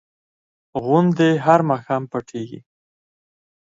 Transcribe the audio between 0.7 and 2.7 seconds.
غوندې هر ماښام پټېږي.